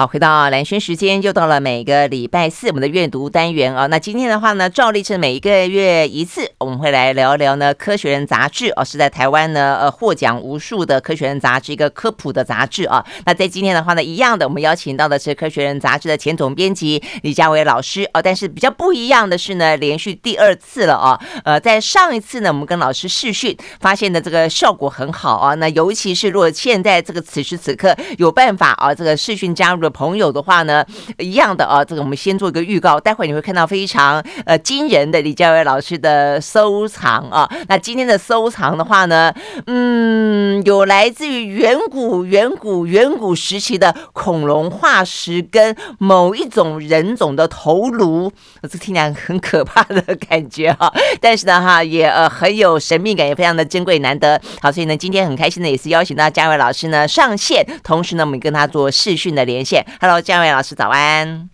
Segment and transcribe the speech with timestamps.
[0.00, 3.86] 好，回到蓝轩时间，又到了每个礼拜四我们的阅读单元啊。
[3.88, 13.04] 那今天的话呢，照例是每一个月一次，我们会来聊一聊呢《科学人》杂志哦，是在台湾呢呃获奖无数的《科学人》杂志一个科普的杂志啊。
[13.26, 18.22] 那在今天的话呢，一样的，我们邀请到的是《科学人》杂志的前总编辑李家伟老师哦。
[18.22, 21.20] 但是比较不一样的是呢，连续第二次了啊。
[21.44, 25.54] 呃，在上一次呢，我们跟老师视讯，发现的这个效果很好啊。
[25.56, 30.84] 那尤其是如果现在这个此时此刻有办法啊，这个视讯加入朋友的话呢，
[31.18, 37.50] 一样的啊，这个我们先做一个预告，待会你会看到非常呃惊人的李佳维老师的收藏啊。
[37.68, 39.32] 那今天的收藏的话呢，
[39.66, 48.32] 嗯，有来自于远古远古远古时期的恐龙化石跟某一种人种的头颅，
[48.62, 54.40] 这听起来很可怕的感觉哈、啊， 但是呢哈也呃很有神秘感，也非常的珍贵难得。
[54.60, 59.79] 好，所以呢今天很开心的也是邀请到佳维老师呢上线，同时呢我们跟他做视讯的连线。
[60.00, 61.48] Hello，嘉伟老师早安，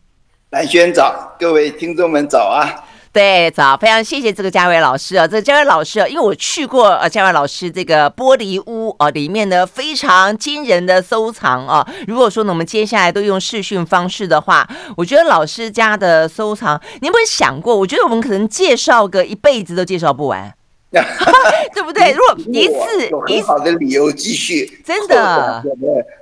[0.51, 2.85] 蓝轩早，各位听众们早啊！
[3.13, 11.87] 对，早，非常谢谢这个嘉伟老师啊，这个嘉伟老师啊，因为我去过呃嘉伟老师这个玻璃屋啊，里面呢非常惊人的收藏啊。
[12.07, 17.75] 如果说呢，我们接下来都用视讯方式的话，我觉得老师家的收藏，你有没有想过？
[17.75, 20.53] 我觉得我们可能介绍个一辈子都介绍不完。
[21.75, 22.13] 对不对？
[22.13, 25.63] 如果一次有很好的理由继续，真的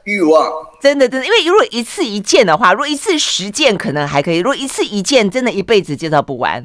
[0.02, 0.50] 欲望，
[0.84, 6.62] 真的真的，因为如果一次一件的话，如果一次十件可能还可以，如果一次一件，真的一辈子介绍不完，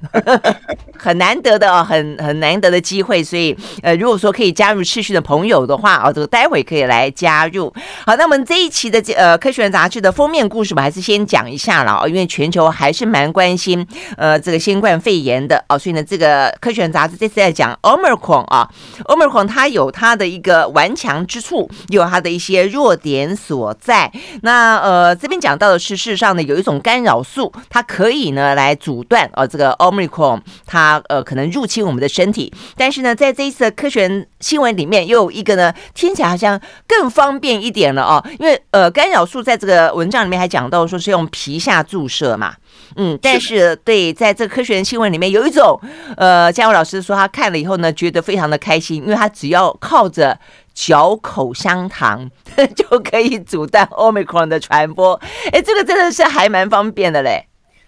[0.99, 3.23] 很难得的哦，很很难得的机会。
[3.23, 7.73] 所以呃，如果说可以加入视讯的朋友的话哦，这个待会可以来加入。
[8.05, 17.69] 好，那我们这一期的呃《科学》杂志的封面故事，我们还是先讲一下了哦，因为全球还是蛮关心呃这个新冠肺炎的哦，所以呢，这个《科学》杂志这次在讲。
[17.83, 18.69] Omicron 啊
[19.05, 24.08] ，Omicron 它有它的一个顽强之处，也有它的一些弱点所在。
[24.41, 32.53] 那呃，这边讲到的是，事实上呢，有一种干扰素，它可以呢来阻断呃这个 Omicron 它呃可能入侵我们的身体。
[32.75, 42.53] 但是呢，在这一次的科学新闻里面，又有一个呢，听起来好像更方便一点了哦，因为呃干扰素在这个文章里面还讲到说是用皮下注射嘛。
[42.95, 45.79] 嗯，但是对，在这个科学新闻里面有一种，
[46.17, 50.37] 呃，嘉伟老师说他看了以后呢，觉得非常的开心，因为他只要靠着
[50.73, 52.29] 嚼口香糖
[52.75, 55.13] 就可以阻断 Omicron 的传播。
[55.51, 57.45] 哎，这个真的是还蛮方便的嘞。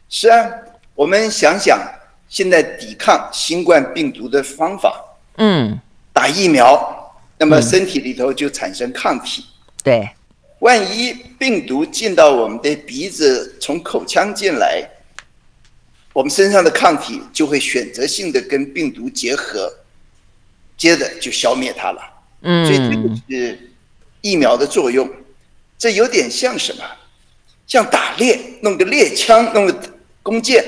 [0.09, 0.49] 是啊，
[0.95, 1.79] 我们想想
[2.27, 4.93] 现在抵抗新冠病毒的方法，
[5.37, 5.79] 嗯，
[6.11, 10.09] 打疫苗，那么身体里头就产生抗体，嗯、对。
[10.59, 14.87] 万一病毒进到我们的鼻子，从口腔进来，
[16.13, 19.73] 我们身上的抗体就会选择性的跟病毒结合，
[20.77, 22.01] 接着就消灭它了。
[22.41, 23.71] 嗯，所以这个是
[24.21, 25.09] 疫苗的作用。
[25.77, 26.83] 这有点像什么？
[27.67, 29.75] 像打猎，弄个猎枪，弄个
[30.21, 30.63] 弓箭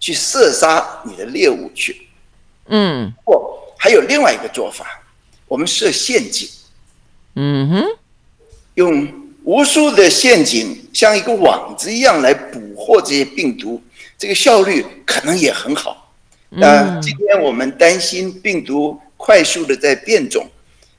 [0.00, 2.08] 去射杀你的猎物去。
[2.66, 4.86] 嗯，或还有另外一个做法，
[5.46, 6.48] 我们设陷阱。
[7.34, 7.84] 嗯哼，
[8.74, 9.28] 用。
[9.44, 13.82] 无数的陷阱像一个网子一样来捕获这些病毒，
[14.18, 16.12] 这个效率可能也很好。
[16.50, 20.46] 那今天我们担心病毒快速的在变种，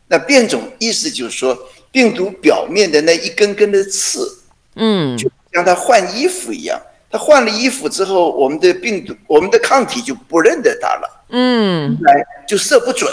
[0.09, 1.57] 那变种意思就是说，
[1.89, 4.39] 病毒表面的那一根根的刺，
[4.75, 6.77] 嗯，就像它换衣服一样，
[7.09, 13.09] 它换了衣服之后，我们的病毒、我们的抗体就不认得它了，嗯，来就射不准，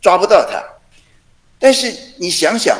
[0.00, 0.62] 抓不到它。
[1.58, 2.78] 但是你想想。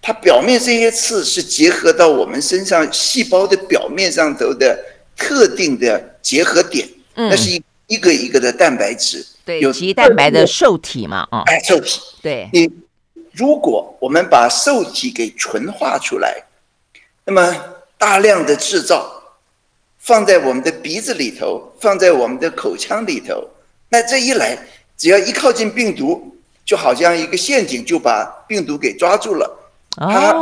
[0.00, 4.78] 它表面这些刺是结合到我们身上细胞的表面上头的
[5.16, 12.70] 特定的结合点，嗯，那是一一个一个的蛋白质，对，有棘蛋白的受体嘛，啊，哎，受体，对，你
[13.32, 16.44] 如果我们把受体给纯化出来，
[17.24, 17.54] 那么
[17.98, 19.22] 大量的制造
[19.98, 23.48] 放在我们的鼻子里头，放在我们的口腔里头，
[23.88, 24.56] 那这一来，
[24.96, 29.58] 只要一靠近病毒，就好像一个陷阱，就把病毒给抓住了。
[29.96, 30.34] 它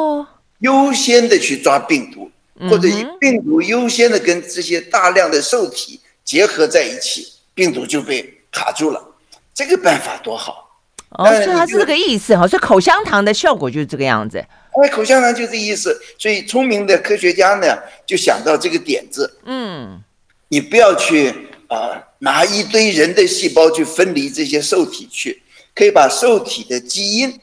[0.58, 2.30] 优先的去抓病毒，
[2.68, 7.26] 或者以病毒优先的跟这些大量的受体结合在一起，
[7.56, 9.04] 病毒就被卡住了。
[9.52, 10.78] 这个办法多好！
[11.10, 14.38] 哦，所以它是这个意思哈，所以口香糖的效果就是这个样子。
[14.38, 16.00] 哎，口香糖就这意思。
[16.18, 17.76] 所以聪明的科学家呢，
[18.06, 19.38] 就想到这个点子。
[19.44, 20.00] 嗯，
[20.48, 21.30] 你不要去
[21.66, 25.42] 啊、呃，拿一堆人的细胞去分离这些受体去，
[25.74, 27.40] 可以把受体的基因。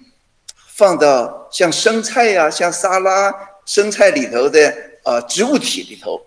[0.76, 3.32] 放到像生菜呀、啊、像沙拉
[3.64, 6.20] 生菜里头的呃植物体里头，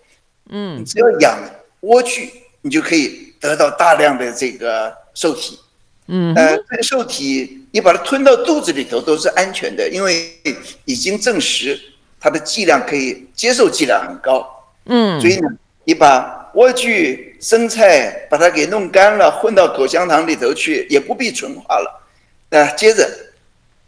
[0.49, 1.37] 嗯，你只要养
[1.81, 2.29] 莴苣，
[2.61, 5.59] 你就可以得到大量的这个受体，
[6.07, 10.37] 嗯，呃，这个受体你把它吞到肚子里头都是安全的，因为
[10.85, 11.79] 已经证实
[12.19, 14.47] 它的剂量可以接受剂量很高，
[14.85, 15.49] 嗯，所以呢，
[15.83, 22.03] 你把莴苣、生菜把它给弄干了，混到口香糖里头去，也不必纯化了。
[22.49, 23.07] 那接着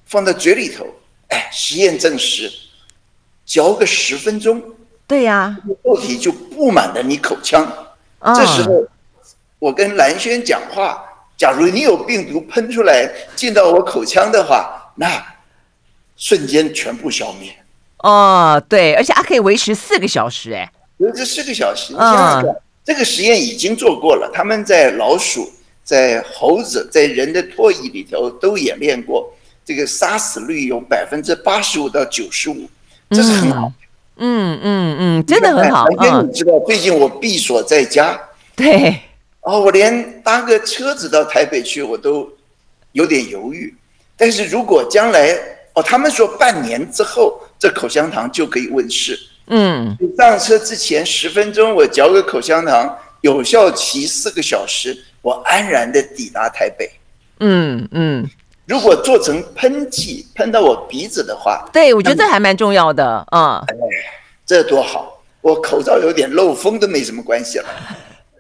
[0.06, 0.86] 放到嘴里头，
[1.30, 2.52] 哎，实验证实，
[3.46, 4.62] 嚼个十分钟，
[5.08, 7.66] 对呀，受体就布满了你口腔。
[8.20, 8.86] 哦、这时候，
[9.60, 11.04] 我跟蓝轩讲话，
[11.38, 15.22] 假如你有病毒喷出来进到我口腔的话，那
[16.16, 17.54] 瞬间全部消灭。
[18.00, 20.72] 哦，对，而且还可以维持四个小时，哎，
[21.14, 25.52] 这四个小时，你想想看，这个实验已经做过了，他们在老鼠、
[25.84, 29.34] 在猴子、在人的唾液里头都演练过，
[29.66, 32.70] 这个杀死率有百分之八十五到九十五，
[33.10, 33.72] 这是很好。
[34.16, 35.90] 嗯嗯嗯，真的很好。
[35.90, 38.20] 因为你知道，最近我闭锁在家，
[38.56, 39.00] 对，
[39.42, 42.30] 哦，我连搭个车子到台北去我都
[42.92, 43.74] 有点犹豫。
[44.18, 45.34] 但是如果将来，
[45.74, 49.18] 哦，他们说半年之后这口香糖就可以问世。
[49.48, 56.92] 嗯，上车之前十分钟我嚼个口香糖，有效期四个小时，我安然的抵达台北。
[57.40, 58.30] 嗯嗯。
[58.66, 63.76] 如果做成喷剂喷到我鼻子的话，对，我觉得这还蛮重要的，嗯，哎，
[64.46, 67.66] 这多好，我口罩有点漏风都没什么关系了。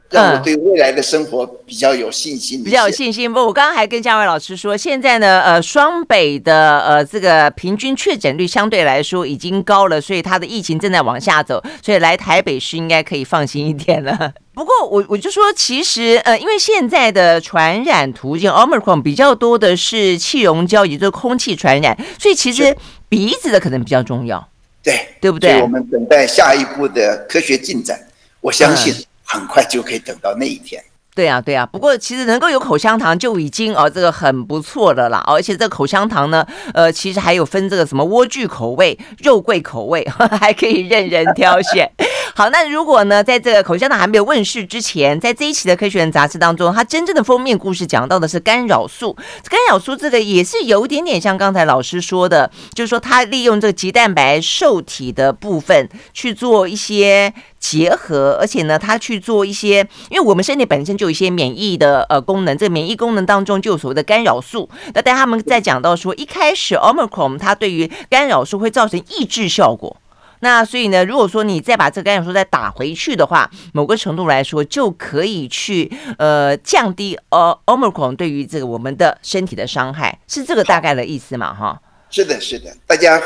[0.09, 3.31] 让我对未来的生活比较有信心，比较有信心。
[3.31, 14.33] 不，我刚刚还跟嘉伟老师说，现在呢，呃，双北的呃这个平均确诊率相对来说已经高了，所以它的疫情正在往下走，所以来台北市应该可以放心一点了。
[14.55, 22.75] 不过我我就说，其实呃，因为现在的传染途径 Omicron 比较多的是气溶胶，也就是空气传染，所以其实
[23.07, 24.49] 鼻子的可能比较重要，
[24.81, 25.51] 对对不对？
[25.51, 27.99] 所以我们等待下一步的科学进展，
[28.41, 28.91] 我相信。
[28.91, 30.83] 嗯很快就可以等到那一天。
[31.15, 31.65] 对、啊，对、啊。
[31.65, 35.21] 不过其实能够有口香糖就已经哦，这个很不错的啦。
[35.27, 40.07] 而且这个口香糖呢，呃，其实还有分这个什么莴苣口味、肉桂口味，
[40.39, 41.89] 还可以任人挑选。
[42.35, 49.13] 好，那如果呢，在这个口香糖还没有问世之前，在这一期的《科学人》杂志当中，它真正的封面故事讲到的是干扰素。
[49.49, 64.69] 干扰素这个也是有点点像刚才老师说的，就是说它利用这个棘蛋白受体的部分去做一些结合，而且呢，它去做一些，因为我们身体本身就有一些免疫的呃功能，这个免疫功能当中就有所谓的干扰素。
[64.93, 69.97] 那但他们在讲到说，一开始 Omicron 它对于干扰素会造成抑制效果。
[70.41, 81.53] 那所以呢，如果说你再把这个干扰素再打回去的话，某个程度来说，就可以去呃降低呃 Omicron 对于这个我们的身体的伤害，是这个大概的意思嘛？
[81.53, 83.21] 哈，是的，是的，大家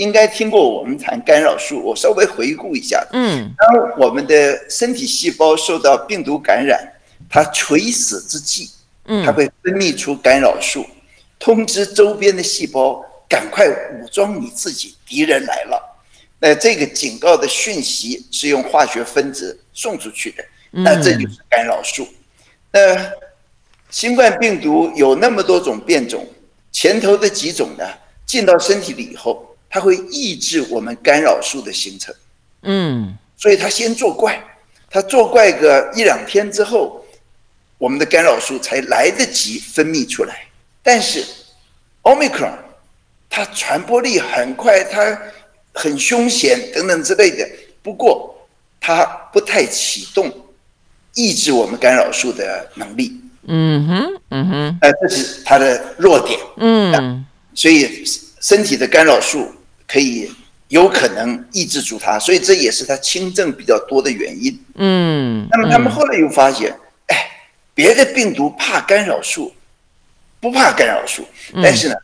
[0.00, 3.06] 应该听过我们谈干扰素，我稍微回顾一下。
[3.12, 6.90] 嗯，当我们的身体细胞受到病毒感染，
[7.28, 8.70] 它垂死之际，
[9.04, 10.86] 嗯，它会分泌出干扰素，
[11.38, 15.78] 通知周边的细胞赶快武装你自己，敌人来了。
[16.38, 22.08] 那这个警告的讯息是用化学分子送出去的，那这就是干扰素。
[22.72, 22.80] 那
[23.90, 26.26] 新冠病毒有那么多种变种，
[26.72, 27.84] 前头的几种呢，
[28.24, 32.14] 进到身体里以后，它会抑制我们干扰素的形成。
[32.64, 34.38] 嗯，所以它先作怪，
[34.90, 37.02] 它作怪个一两天之后，
[37.78, 40.46] 我们的干扰素才来得及分泌出来。
[40.82, 41.24] 但是
[42.02, 42.58] ，Omicron
[43.30, 45.18] 它传播力很快，它。
[45.72, 47.48] 很凶险等等之类的，
[47.80, 48.36] 不过
[48.80, 50.28] 它不太启动
[51.14, 53.12] 抑制我们干扰素的能力。
[53.46, 56.40] 嗯哼，嗯哼，呃，这是它的弱点。
[56.56, 57.24] 嗯，
[57.54, 58.04] 所以
[58.40, 59.54] 身体的干扰素
[59.90, 60.30] 可以
[60.68, 64.56] 有可能抑制住它，所以这也是它轻症比较多的原因。
[64.76, 66.72] 嗯，那么他们后来又发现，
[67.08, 67.28] 哎，
[67.74, 69.52] 别的病毒怕干扰素，
[70.40, 71.26] 不怕干扰素，
[71.60, 71.94] 但是呢，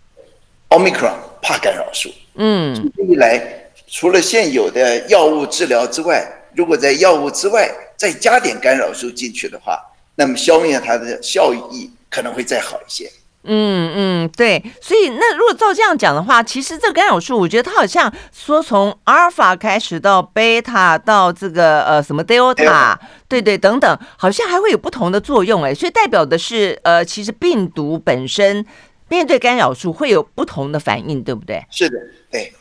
[0.68, 2.10] 奥密克戎怕干扰素。
[2.34, 3.40] 嗯，这一来，
[3.86, 6.26] 除了现有的药物治疗之外，
[6.56, 9.78] 如果在药物之外再加点干扰素进去的话，
[10.16, 13.08] 那么消灭它的效益可能会再好一些。
[13.46, 14.62] 嗯嗯，对。
[14.80, 22.98] 所以那如果照这样讲的话，其实这个干扰素，我觉得它好像说从阿尔法开始到贝塔到这个呃什么德尔塔，
[23.28, 25.74] 对对等等，好像还会有不同的作用哎。
[25.74, 28.66] 所以代表的是呃，其实病毒本身。
[29.08, 31.64] 面对干扰素会有不同的反应，对不对？
[31.70, 31.96] 是的，
[32.28, 32.52] 对。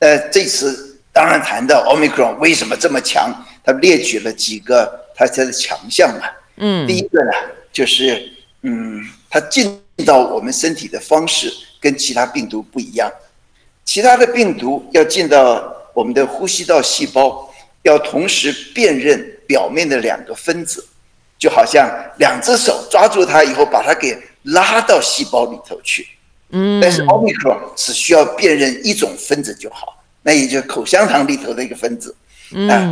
[0.00, 3.32] 呃，这次当然谈到 Omicron 为什么这么强，
[3.62, 6.26] 他列举了几个它它的强项嘛。
[6.56, 6.88] 嗯。
[6.88, 7.30] 第一个呢，
[7.72, 8.32] 就是
[8.62, 13.10] 嗯，它进到我们身体的方式跟其他病毒不一样。
[13.84, 20.86] 其他的病毒要进到我们的呼吸道细胞，要同时辨认表面的两个分子，
[21.38, 24.20] 就好像两只手抓住它以后，把它给。
[24.46, 26.04] 拉到细胞里头去，
[26.50, 32.12] 嗯，但是奥密克戎只需要辨认一种分子就好，那也就是口香糖里头的一个分子，
[32.50, 32.82] 嗯啊、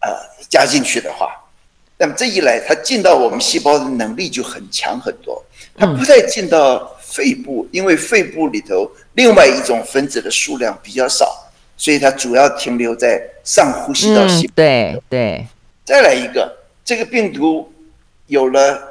[0.00, 0.14] 呃，
[0.50, 1.39] 加进去的话，
[2.00, 5.44] 那么这一来，它进到我们细胞的能力就很强很多。
[5.76, 14.52] 它不再进到肺部，因为肺部里头另外一种分子的数量比较少，所以它主要停留在上呼吸道细胞。
[14.52, 15.46] 嗯、对对。
[15.84, 16.50] 再来一个，
[16.82, 17.70] 这个病毒
[18.28, 18.82] 有了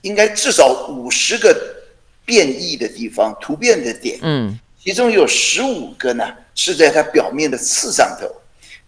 [0.00, 1.56] 应该至少五十个
[2.24, 4.18] 变异的地方，突变的点。
[4.22, 4.58] 嗯。
[4.82, 6.24] 其中有十五个呢
[6.56, 8.26] 是在它表面的刺上头。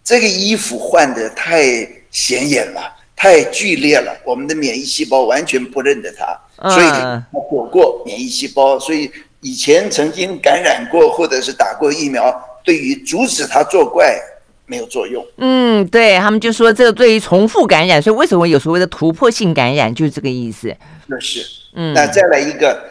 [0.03, 1.63] 这个衣服换的太
[2.11, 7.21] 显眼了，太剧烈了，我们的免疫细胞完全不认得它，所以它
[7.51, 8.79] 躲过免疫细胞。
[8.79, 9.11] 所以
[9.41, 12.33] 以前曾经感染过或者是打过疫苗，
[12.63, 14.17] 对于阻止它作怪
[14.65, 15.21] 没有作用。
[15.35, 20.73] 嗯，对他们就说这个对于重复感染，所以为什么有所谓的突破性感染，就是这个意思。
[21.07, 21.45] 那是，
[21.75, 22.81] 嗯，那再来一个，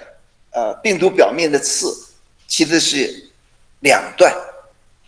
[0.50, 1.86] 呃，病毒表面的刺
[2.46, 3.30] 其实是
[3.80, 4.30] 两段。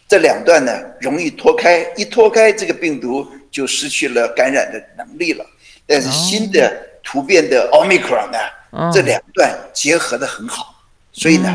[0.09, 5.45] 这两段呢，容易脱开，一脱开，这个病毒就失去了感染的能力了。
[5.87, 8.39] 但是新的突变的奥密克戎呢，
[8.71, 10.75] 哦、这两段结合的很好，
[11.13, 11.49] 所以呢，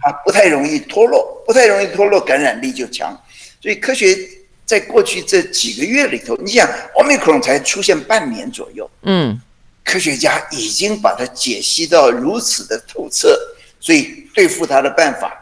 [0.00, 3.14] 它不太容易脱落，不太容易脱落，感染力就强。
[3.60, 4.16] 所以科学
[4.64, 6.66] 在过去这几个月里头，你想
[6.96, 9.38] 奥密克戎才出现半年左右，嗯，
[9.84, 13.38] 科学家已经把它解析到如此的透彻，
[13.78, 15.36] 所以对付它的办法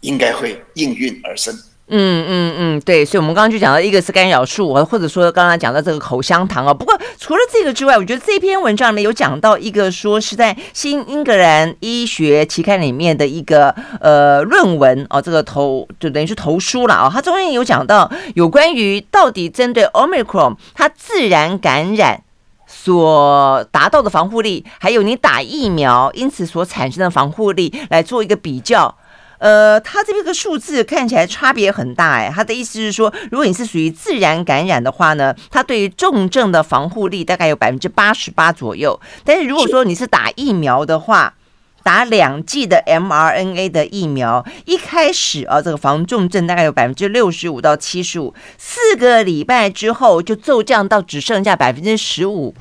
[0.00, 1.58] 应该会应运而生。
[1.86, 6.72] 嗯嗯嗯，对，所以我们刚刚就讲到一个是干扰素，或者说刚刚讲到这个口香糖啊。
[6.72, 13.68] 不过除了这个之外，我觉得这篇文章里面有讲到一个说是在《新英格兰医学期刊》里面的一个
[14.00, 17.10] 呃论文哦，这个投就等于是投书了啊。
[17.12, 22.22] 它中间有讲到有关于到底针对 Omicron 它自然感染
[22.66, 28.96] 所达到的防护力，还有你打疫苗因此所产生的防护力来做一个比较。
[29.38, 32.32] 呃，它这边个数字看起来差别很大哎。
[32.34, 38.98] 他的意思是说，如果你是属于自然感染的话呢，它对于重症的防护力大概有百分之八十八左右。
[39.24, 41.34] 但是如果说你是打疫苗的话，
[41.82, 52.54] 打两剂的 mRNA 的疫苗，一开始啊，这个防重症大概有百分之六十五到七十五，四个礼拜之后就骤降到只剩下百分之十五。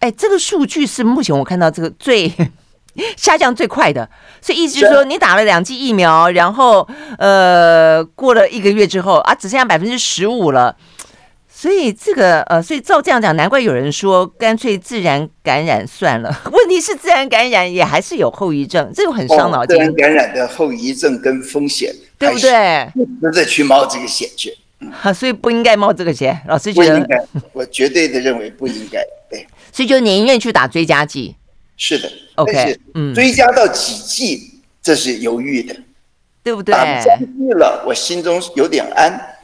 [0.00, 2.30] 哎，这个数据是目前我看到这个最。
[3.16, 4.08] 下降最快的，
[4.40, 6.86] 所以意思就是说，你打了两剂疫苗，然后
[7.18, 10.76] 呃，过了一个月之后啊，只剩下百分之十五了。
[11.50, 16.42] 所以这个呃，所以照这样讲，难怪有人说干脆自然感染算了。
[16.52, 19.76] 问题是自然感染也还是有后遗症，这个很伤脑筋。
[19.76, 22.88] 自然感染的后遗症跟风险，对不对？
[22.94, 24.56] 不值得去冒这个险去。
[25.02, 26.40] 啊， 所以不应该冒这个险。
[26.46, 29.04] 老师觉得，不应该，我绝对的认为不应该。
[29.28, 31.34] 对，所以就宁愿去打追加剂。
[31.80, 35.74] 是的，OK，嗯，追加到几剂，这是犹豫的，
[36.42, 36.74] 对不对？
[36.74, 39.38] 打三剂了，我心中有点安，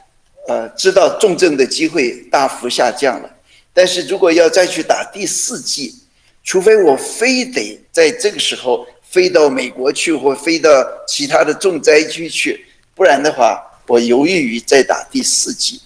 [0.49, 3.29] 呃，知道重症的机会大幅下降了。
[3.73, 5.95] 但是如果要再去打第四剂，
[6.43, 10.69] 除非我非得在这个时候飞到美国去，或飞到
[11.07, 15.81] 其他的重灾区去，不然的话，我犹豫于再打第四剂。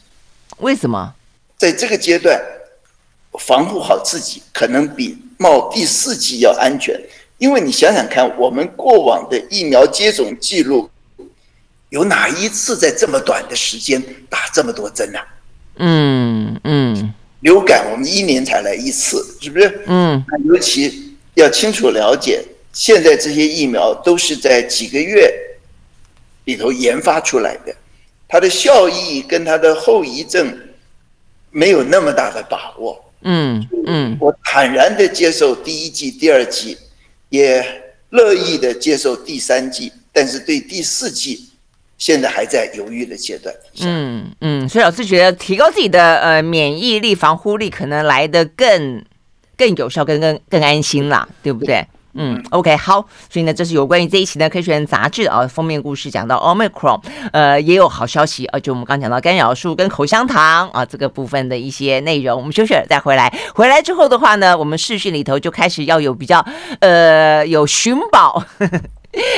[0.57, 1.13] 为什么？
[1.57, 2.41] 在这个阶段，
[3.39, 6.99] 防护好自己，可能比冒第四剂要安全。
[7.37, 10.89] 因为你想想看，我们过往的疫苗接种记录，
[11.87, 15.19] 有哪一次在这么短的时间打这么多针呢？
[15.77, 17.13] 嗯嗯。
[17.39, 19.81] 流感我们一年才来一次，是不是？
[19.87, 20.21] 嗯。
[20.43, 22.43] 尤其要清楚了解，
[22.73, 25.33] 现在这些疫苗都是在几个月
[26.43, 27.73] 里头研发出来的，
[28.27, 30.53] 它的效益跟它的后遗症
[31.51, 33.01] 没有那么大的把握。
[33.21, 36.77] 嗯嗯，我坦然的接受第一季、第二季，
[37.29, 37.63] 也
[38.09, 41.49] 乐意的接受第三季，但是对第四季，
[41.97, 43.53] 现在还在犹豫的阶段。
[43.81, 49.03] 嗯嗯，所以老师觉得提高自己的呃免疫力、防护力，可能来得更
[49.57, 51.85] 更有效、更更更安心啦，对不对？
[52.13, 57.01] 嗯，OK，好，所以呢，这是有关于这一期的《科学人》杂志啊封面故事，讲到 Omicron，
[57.31, 62.37] 呃，也有好消息啊，就我们刚讲到干扰素跟口香糖啊这个部分的一些内容。
[62.37, 66.43] 我们休息了再回来，回来之后的话呢，我们视讯里头就开始要有比较
[66.79, 68.43] 呃有寻宝。
[68.57, 68.81] 呵呵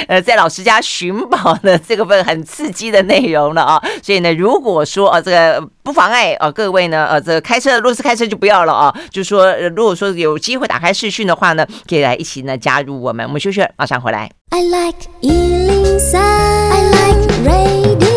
[0.07, 14.29] 呃，在老师家寻宝的这个份很刺激的内容了啊，所以呢，如果说啊，这个不妨碍啊，各位呢，呃，这个开车，如果是开车就不要了啊，就是说，如果说有机会打开视讯的话呢，可以来一起呢加入我们，我们休息，马上回来。
[14.49, 18.10] I like 103, I like radio.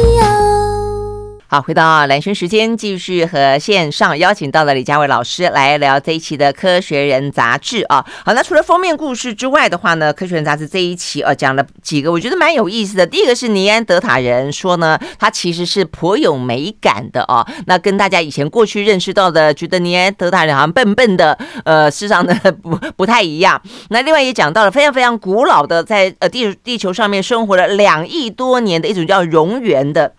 [1.55, 8.05] 好，回到兰萱时间，继续和线上邀请到了李佳伟老师来聊这一期的《科学人》杂志啊。
[8.25, 13.07] 好，那除了封面故事之外的话呢，《科学人》杂志这一期呃、啊、讲了几个我觉得蛮有意思的。
[13.07, 17.47] 第一个是尼安德塔人说呢，他其实是颇有美感的啊。
[17.69, 22.35] 那跟大家以前过去认识到的，觉得尼安德塔人好像笨笨的，呃，事实上呢
[22.65, 23.63] 不不太一样。
[23.91, 30.13] 那另外也讲到了非常非常古老的，在呃地地球上面生活了两亿多年的一种叫蝾螈的。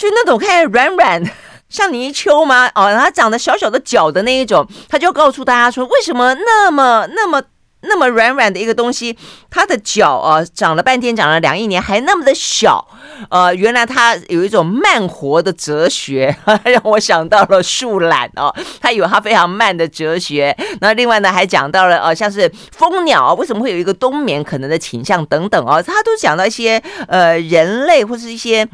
[0.00, 1.22] 就那种看起来软软
[1.68, 2.66] 像泥鳅吗？
[2.74, 7.42] 哦，然后它长得小小的脚的那一种，他就告诉大家说，为什么那么那么
[7.82, 9.16] 那么软软的一个东西，
[9.50, 12.88] 它的脚啊长了半天，长了两亿年还那么的小，
[13.28, 20.56] 呃，原来它有一种慢活的哲学， 让我想到了树懒哦，它有它非常慢的哲学。
[20.80, 28.66] 那另外呢，还讲到了呃，像是蜂鸟为什么会有一个冬眠可能的倾向等等哦，它都讲到一些呃人类或是一些。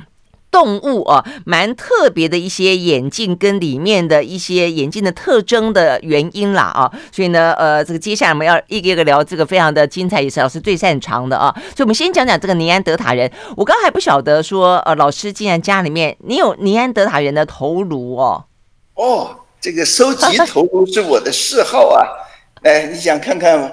[0.56, 11.54] 动物啊，蛮特别的一些眼镜跟里面的一些眼镜的特征的原因啦啊，所以呢，呃，这个接下来我们要一个一个聊，这个非常的精彩，也是老师最擅长的啊。
[11.76, 13.30] 所以，我们先讲讲这个尼安德塔人。
[13.54, 18.44] 我刚还不晓得说，呃，老师竟然家里面你有尼安德塔人的头颅哦。
[18.94, 22.08] 哦，这个收集头颅是我的嗜好啊。
[22.62, 23.70] 哎，你想看看吗？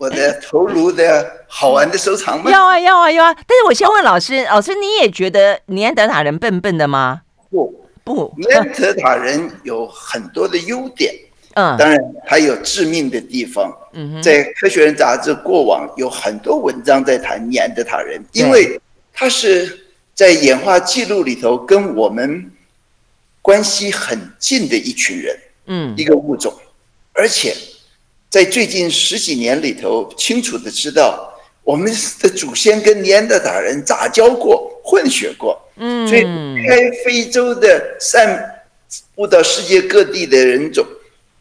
[0.00, 2.50] 我的头颅的好玩的收藏吗？
[2.50, 3.34] 要啊要啊要啊！
[3.34, 7.20] 但是我先问老师，老师你也觉得尼安德塔人笨笨的吗？
[7.50, 11.14] 不不，尼安德塔人有很多的优点，
[11.52, 13.70] 嗯，当然还有致命的地方。
[13.92, 18.80] 嗯，在《科学人》杂志过往有很多文章在谈尼安德塔人，因为
[19.12, 22.50] 他是在演化记录里头跟我们
[23.42, 26.50] 关系很近的一群人，嗯，一个物种，
[27.12, 27.54] 而且。
[28.30, 31.34] 在最近十几年里头，清楚的知道
[31.64, 36.22] 我们的祖先跟尼安德塔人杂交过、混血过，嗯，所以
[36.64, 38.64] 开非洲的散
[39.16, 40.86] 布到世界各地的人种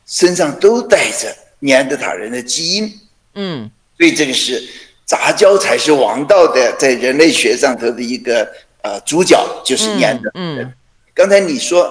[0.07, 1.27] 身上都带着
[1.59, 2.99] 尼安德塔人的基因，
[3.35, 4.67] 嗯，所以这个是
[5.05, 10.73] 杂交才是王道的，在人类学上头的一个呃主角就是尼安德塔人。
[11.13, 11.87] 刚才你说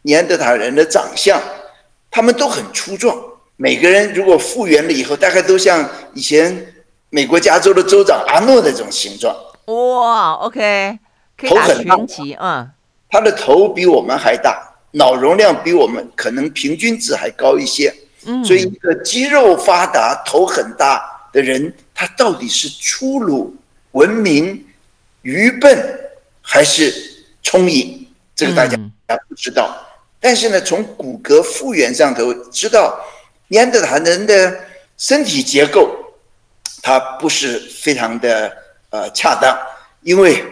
[0.00, 1.38] 尼安德塔人的长相，
[2.10, 3.14] 他们都很粗壮。
[3.56, 6.74] 每个人如果复原了以后，大概都像以前
[7.10, 9.34] 美国加州的州长阿诺的这种形状。
[9.66, 10.98] 哇，OK，
[11.38, 11.96] 头很大，
[12.40, 12.70] 嗯，
[13.08, 17.94] 他的头比我们还大，脑容量比我们可能平均值还高一些。
[18.26, 23.54] 嗯，所以一个肌肉发达、头很大的人，他到底是粗鲁、
[23.92, 24.66] 文明、
[25.22, 26.00] 愚笨
[26.42, 26.92] 还是
[27.42, 28.04] 聪颖？
[28.34, 28.76] 这个大家
[29.06, 29.68] 还不知道。
[29.70, 29.78] 嗯，
[30.18, 32.98] 但是呢，从骨骼复原上头知道。
[33.54, 34.52] 尼安德塔人的
[34.98, 35.88] 身体结构，
[36.82, 38.52] 它不是非常的
[38.90, 39.56] 呃恰当，
[40.02, 40.42] 因为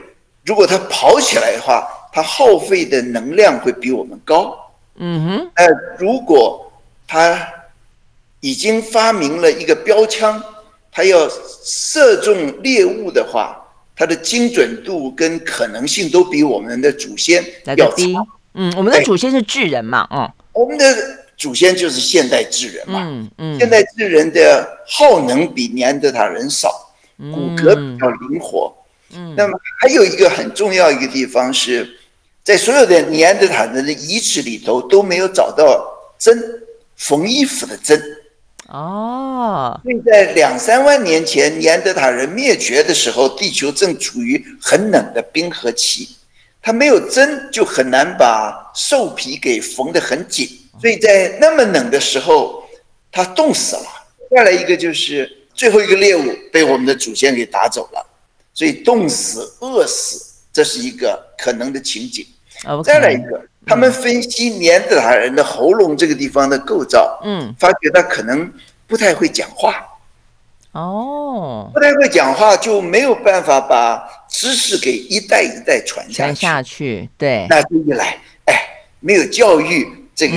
[0.45, 4.57] 如果他跑起来的话，他耗费的能量会比我们高。
[4.95, 5.51] 嗯哼。
[5.57, 5.67] 呃，
[5.99, 6.73] 如果
[7.09, 7.45] 他
[8.39, 10.41] 已经发明了一个标枪，
[10.93, 11.29] 他要
[11.65, 13.61] 射中猎物的话，
[13.97, 17.45] 他的精准度跟可能性都比我们的祖先
[17.77, 18.17] 要低。
[18.55, 21.21] 嗯，我们的祖先是巨人嘛，嗯，我们的。
[21.43, 26.71] 祖先就是现代智人嘛，嗯嗯，现代智人的耗能比尼安德塔人少，
[27.19, 28.73] 骨骼比较灵活，
[29.13, 31.99] 嗯，那么还有一个很重要一个地方是，
[32.45, 35.85] 在所有的尼安德塔人的遗址里头都没有找到
[36.17, 36.41] 针，
[36.95, 38.01] 缝衣服的针，
[38.69, 46.09] 哦，所以在两三万年前尼安德塔人灭绝的时候，地球正处于很冷的冰河期，
[46.63, 50.49] 它没有针就很难把兽皮给缝得很紧。
[50.81, 52.65] 所以在那么冷的时候，
[53.11, 53.87] 他冻死了。
[54.31, 58.07] 再来一个就是最后一个猎物被我们的祖先给打走了，
[58.55, 62.27] 所以冻死、饿死，这是一个可能的情景。
[62.83, 68.51] 再来一个，他们分析尼安德塔人的喉咙这个地方的构造，嗯，发觉他可能
[68.87, 69.87] 不太会讲话。
[70.73, 76.17] 哦，不太会讲话就没有办法把知识给一代一代传下去。
[76.17, 77.47] 传下去，对。
[77.51, 78.55] 那这一来，哎，
[79.01, 79.87] 没有教育。
[80.23, 80.37] 这个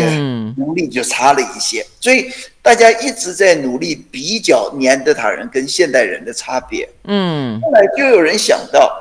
[0.58, 2.28] 能力就差了一些，所以
[2.60, 6.90] 大家一直在努力比较尼安德塔人跟现代人的差别。
[7.04, 8.92] 嗯，后来就有人想到，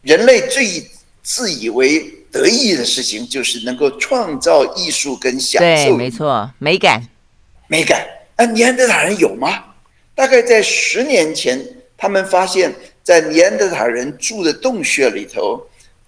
[0.00, 0.82] 人类最
[1.22, 2.02] 自以为
[2.32, 5.84] 得意的事情就是能够创造艺术跟享受。
[5.84, 7.06] 对，没错，美感，
[7.68, 8.06] 美感。
[8.36, 9.64] 啊，尼安德塔人有吗？
[10.14, 11.62] 大概在十年前，
[11.98, 15.60] 他们发现，在尼安德塔人住的洞穴里头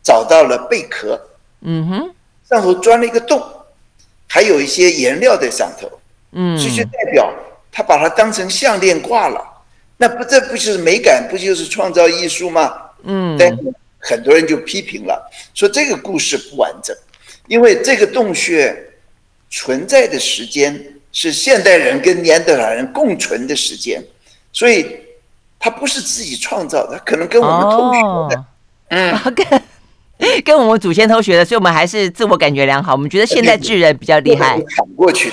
[0.03, 1.21] 找到了贝壳。
[1.61, 2.11] 嗯哼，
[2.49, 3.39] 上头钻了一个洞。
[4.29, 5.91] 还有一些颜料在上头，
[6.33, 7.33] 嗯，这就代表
[7.73, 9.43] 他把它当成项链挂了，
[9.97, 12.75] 那不这不就是美感，不就是创造艺术吗？
[13.05, 13.57] 嗯，但是
[13.99, 16.95] 很多人就批评了，说这个故事不完整，
[17.47, 18.77] 因为这个洞穴
[19.49, 20.79] 存在的时间
[21.11, 24.03] 是现代人跟尼安德塔人共存的时间，
[24.53, 25.01] 所以
[25.59, 28.45] 它不是自己创造的，可能跟我们偷学的，
[28.91, 29.15] 嗯，
[30.19, 35.31] 跟 跟我们祖先偷学的，所以我们还是自我感觉良好，我们觉得现代智人比较厉害，反过去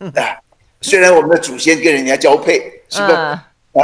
[0.00, 0.36] 的，啊，
[0.80, 3.48] 虽然我们的祖先跟人家交配，是吧？
[3.74, 3.82] 啊，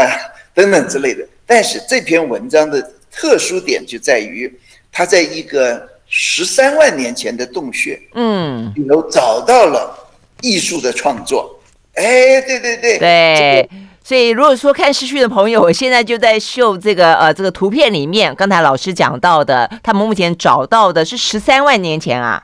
[0.55, 2.93] 等等之类的，但是这篇文章的。
[3.15, 4.51] 特殊点就在于，
[4.91, 9.95] 它在一个十三万年前的洞穴，嗯，里头找到了
[10.41, 11.61] 艺术的创作。
[11.93, 13.69] 哎，对对对，对。
[14.05, 22.43] 所以如果说看视讯的朋友，我现在就在秀这个呃这个图片里面，刚才老师讲到的，他们目前找到的是十三万年前啊，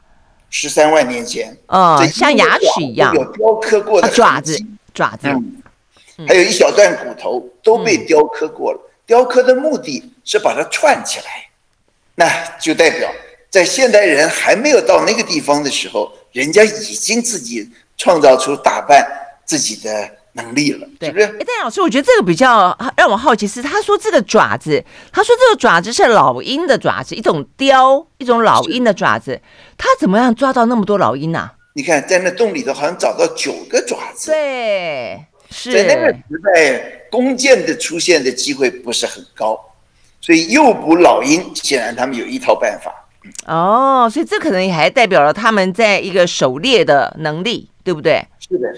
[0.50, 3.14] 十三万年前，嗯，像牙齿一样。
[3.14, 4.56] 有雕刻过的爪子，
[4.94, 8.80] 爪子，嗯，还有一小段骨头都被雕刻过了。
[9.04, 11.48] 雕刻的目的是把它串起来，
[12.14, 12.28] 那
[12.60, 13.10] 就代表
[13.48, 19.04] 在现代人还没有到那个地方的时候，人家已经自己创造出打扮
[19.44, 21.26] 自己的能力了，对是不对？
[21.26, 29.40] 哎，戴老师，我觉得这个比较让我好奇是，他说这个爪子，他说这个爪子是老鹰的爪子，一种雕，一种老鹰的爪子，
[29.76, 31.50] 他怎么样抓到那么多老鹰呢？
[31.74, 35.24] 你看，在那洞里头好像找到九个爪子，对。
[35.50, 36.78] 是在那个时代，
[37.10, 39.58] 弓箭的出现的机会不是很高，
[40.20, 42.92] 所以诱捕老鹰，显然他们有一套办法。
[43.46, 48.22] 哦，所以这可能也还代表了他们在一个狩猎的能力，对不对？
[48.38, 48.68] 是的。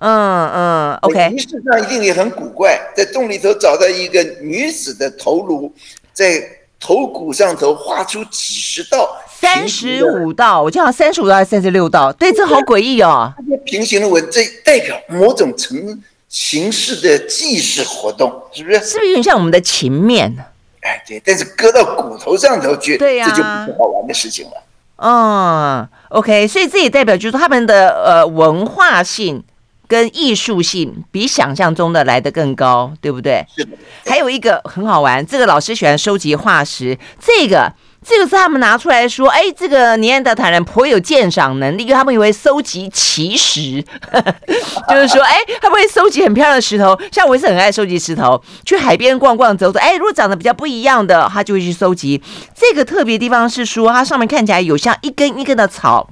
[0.00, 1.32] 嗯嗯，OK。
[1.34, 5.72] 仪式上一定也很古怪，在洞里头找到一个女子的头颅，
[6.12, 6.42] 在
[6.80, 9.16] 头骨上头画出几十道。
[9.40, 12.12] 三十五道，我记得三十五道还是三十六道？
[12.12, 13.32] 对，这好诡异哦。
[13.38, 16.02] 这些平行的纹，这代表某种层。
[16.30, 18.78] 形式的祭祀活动是不是？
[18.80, 20.44] 是不是有点像我们的琴面呢？
[20.82, 24.52] 哎，对，但是搁到骨头上头去，对呀、啊，这就不是好玩的事情了。
[24.96, 29.42] 嗯，OK，所以这也代表就是他们的呃文化性
[29.88, 33.44] 跟艺术性比想象中的来得更高，对不对？
[33.56, 33.76] 是的。
[34.06, 37.72] 还有一个很好玩，这个老师喜欢收集化石，这个。
[38.06, 43.82] 这个是他们拿出来说，哎，这个尼安德坦人颇有鉴赏能力，因为他们以为收集奇石，
[44.88, 52.22] 就是说，哎，他们会收集很漂亮的石头，像我也是很爱收集石头，去海边逛逛走走，哎，如果长得比较不一样的，他就会去收集。
[52.54, 56.08] 这个特别地方是说，它上面看起来有像一根一根的草，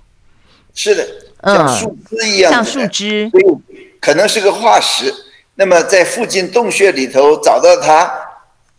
[0.75, 1.07] 是的，
[1.55, 3.31] 像树枝一样，像树枝，
[4.01, 5.15] 可能是个化石。
[5.55, 8.13] 那么在附近洞穴里头找到它。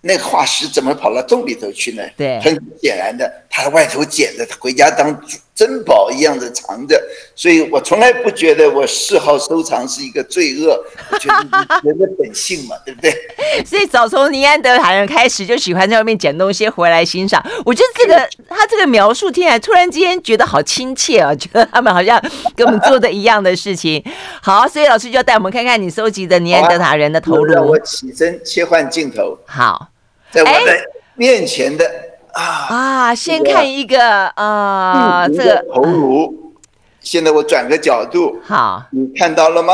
[0.02, 2.04] 那个化石怎么跑到洞里头去呢？
[2.16, 5.12] 对，很显然的，它外头捡的，它回家当
[5.58, 7.02] 珍宝一样的藏着。
[7.36, 10.80] 所以我从来不觉得我嗜好收藏是一个罪恶，
[11.12, 13.12] 我觉得人的本性嘛， 对不对？
[13.66, 17.44] 所以早从尼安德塔人开始就喜欢在外面捡东西回来欣赏。
[17.66, 22.22] 我觉得这个他这个描述听起来突然之间觉得好亲切啊， 觉得他们好像
[22.56, 24.04] 跟我们做的一样的事情。
[24.42, 27.54] 好，所以老师就要带我们看看你收集的尼安德塔人的头颅。
[27.54, 29.38] 让我起身切换镜头。
[29.46, 29.90] 好。
[30.30, 30.78] 在我的
[31.16, 31.90] 面前的
[32.38, 36.54] 啊啊，先看一个啊，这个头颅。
[37.02, 39.74] 现在我转个角度，好，你看到了吗？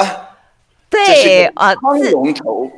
[0.89, 2.71] 对啊，苍龙头。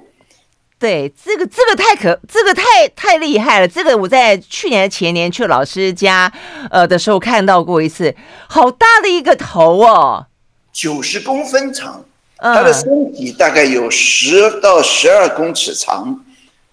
[0.79, 3.67] 对，这个这个太可，这个太太厉害了。
[3.67, 6.31] 这个我在去年前年去老师家
[6.71, 8.15] 呃的时候看到过一次，
[8.47, 10.25] 好大的一个头哦，
[10.73, 12.03] 九十公分长，
[12.39, 16.21] 它的身体大概有十到十二公尺长。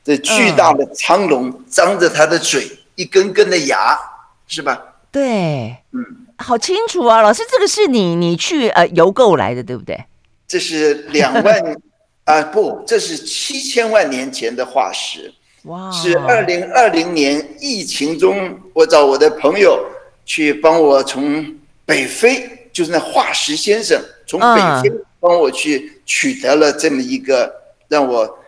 [0.05, 3.99] 这巨大的苍龙张着它的嘴，嗯、一根根的牙，
[4.47, 4.81] 是吧？
[5.11, 6.05] 对，嗯，
[6.39, 10.05] 好清楚啊，老师，这个是你你去呃邮购来的，对不对？
[10.47, 11.77] 这是两万
[12.25, 15.33] 啊，不，这是七千万年前的化石，
[15.65, 19.85] 哇，是二零二零年疫情中，我找我的朋友
[20.25, 21.45] 去帮我从
[21.85, 27.53] 北非，就是那化石先生从北非帮我去取得了这么一个
[27.89, 28.39] 让我。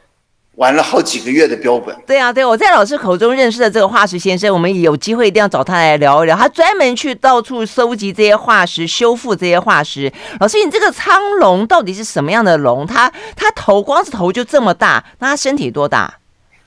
[0.57, 1.95] 玩了好几个月的标本。
[2.07, 6.37] 对啊，对，我在老师口中认识的这个化石先生，我们有机会一定要找他来聊一聊。
[6.37, 10.13] 他专门去到处收集这些化石，修复这些化石。
[10.39, 12.87] 老师，你这个苍龙到底是什么样的龙？
[12.87, 16.19] 它它头光是头就这么大，那它身体多大？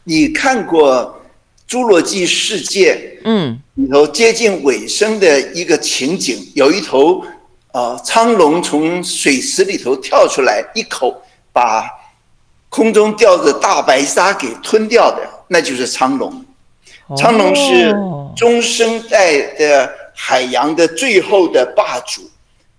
[0.03, 1.21] 你看过
[1.73, 7.23] 《侏罗纪世界》嗯里头接近尾声的一个情景，有一头
[7.71, 11.21] 呃苍龙从水池里头跳出来，一口
[11.53, 11.89] 把。
[12.69, 16.45] 空中吊着大白鲨给吞掉的，那就是苍龙。
[17.15, 17.95] 苍龙是
[18.35, 22.29] 中生代的海洋的最后的霸主，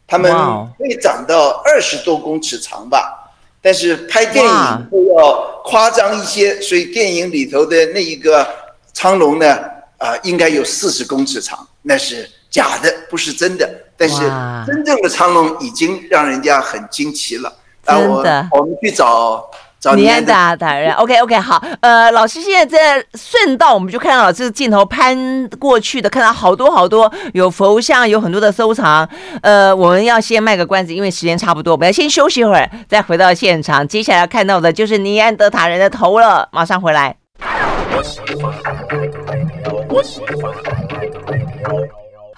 [0.07, 0.31] 它们
[0.79, 3.31] 会长到二十多公尺长吧。
[3.63, 8.47] 但是拍电影都要夸张一些，所以电影里头的那一个
[8.93, 9.55] 苍龙呢，
[9.97, 13.69] 啊、呃，应该有四十公尺长，那是假的，不是真的。
[13.97, 14.21] 但是
[14.67, 17.51] 真正的苍龙已经让人家很惊奇了。
[17.87, 19.51] 真的，我们去找。
[19.95, 29.09] 尼安德塔人，OK OK，好，呃，老师现在在顺道，我们就看到老师的镜头攀过去的，看到好多好多有佛像，有很多的收藏。
[29.41, 33.87] 呃，我们要先卖个关子，因为时间差不多，我们要先休息一会儿，再回到现场。
[33.87, 37.15] 接下来要看到的就是尼安德塔人的头了，马上回来。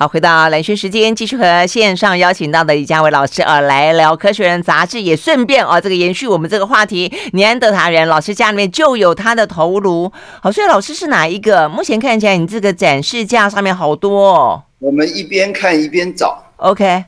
[0.02, 10.10] 好，回到蓝轩时间，继续和线上邀请到的李佳伟老师啊来聊《科学人》杂志，也顺便啊这个延续我们这个话题，尼安德塔人老师家里面就有他的头颅。
[10.42, 11.68] 好，所以老师是哪一个？
[11.68, 14.62] 目前看起来你这个展示架上面好多哦。
[14.78, 16.42] 我们一边看一边找。
[16.56, 17.04] OK，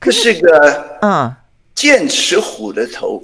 [0.00, 1.30] 这是个嗯
[1.74, 3.22] 剑齿虎的头。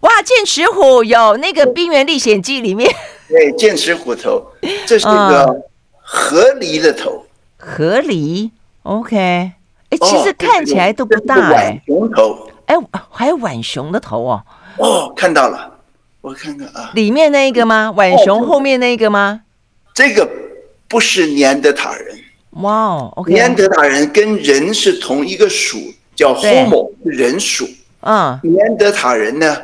[0.00, 2.90] 哇，剑齿虎有那个《冰原历险记》里面。
[3.28, 4.42] 对，剑齿虎头，
[4.86, 5.62] 这是一个
[6.00, 7.22] 河狸的头。
[7.62, 8.50] 河狸
[8.84, 11.82] ，OK，哎，其实看起来都不大哎。
[11.86, 12.74] 浣熊头，哎，
[13.10, 14.42] 还有浣熊的头哦。
[14.78, 15.70] 哦，看到了，
[16.22, 16.90] 我看看啊。
[16.94, 17.92] 里面那一个吗？
[17.94, 19.42] 浣熊后面那一个吗？
[19.92, 20.26] 这个
[20.88, 22.18] 不是尼安德塔人。
[22.62, 23.30] 哇哦，OK。
[23.30, 25.78] 尼安德塔人跟人是同一个属，
[26.16, 27.68] 叫 Homo，是人属。
[28.00, 28.40] 嗯。
[28.42, 29.54] 尼安德塔人呢？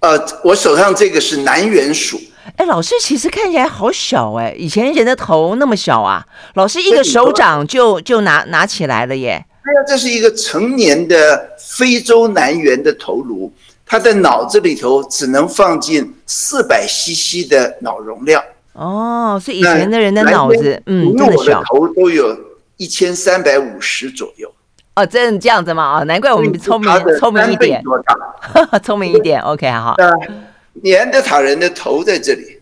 [0.00, 2.20] 呃，我手上这个是南辕属。
[2.56, 6.24] 哎，老师其实看起来好小哎，以前人的头那么小啊？
[6.54, 9.44] 老师一个手掌就就拿拿起来了耶。
[9.62, 13.50] 哎呀，这是一个成年的非洲南猿的头颅，
[13.86, 18.42] 他的脑子里头只能放进四百 CC 的脑容量。
[18.74, 21.62] 哦，所以以前的人的脑子，嗯，那么小。
[21.64, 22.36] 头都有
[22.76, 24.52] 一千三百五十左右。
[24.96, 25.82] 哦，真的这样子吗？
[25.82, 27.82] 啊，难怪我们聪明聪明一点，
[28.84, 29.40] 聪明一点。
[29.40, 29.96] OK，好。
[29.98, 30.04] 尼
[30.96, 32.58] 安德塔人的头在这里，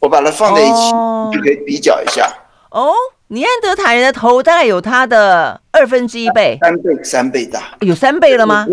[0.00, 2.30] 我把它放在一起，哦、就可以比较一下。
[2.70, 2.92] 哦，
[3.28, 8.66] 尼安德塔人的头大概有它的二分之一倍，三倍，三倍大，有三倍了吗？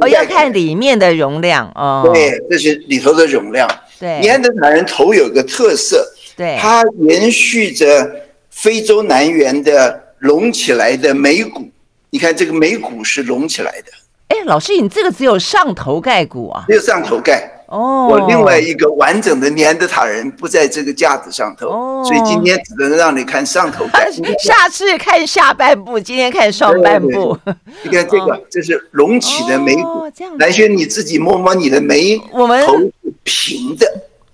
[0.00, 2.08] 哦，要看里面的容量哦。
[2.12, 3.68] 对，这是里头的容量。
[3.98, 8.08] 对，尼安德塔人头有个特色，对，它延续着
[8.50, 11.68] 非洲南缘的隆起来的眉骨。
[12.10, 13.92] 你看这个眉骨是隆起来的。
[14.28, 16.64] 哎，老师，你这个只有上头盖骨啊？
[16.68, 17.50] 只有上头盖。
[17.72, 24.10] 哦，我另外一个完整的尼安德塔人不在这个架子上头，哦、所以今天只能让你看上头盖。
[24.38, 27.34] 下次看下半部，今天看上半部。
[27.82, 29.80] 你看这个，哦、这是隆起的眉骨。
[29.80, 30.36] 哦、这样。
[30.36, 33.90] 兰萱，你自己摸摸你的眉，我们头是平的。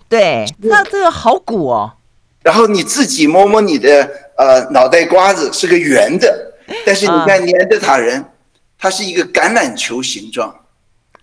[0.08, 1.92] 对，那这个好鼓哦。
[2.42, 8.24] 然后你自己摸摸你的呃脑袋瓜子是个圆的，但是你看尼安德塔人，
[8.76, 10.52] 它是一个橄榄球形状，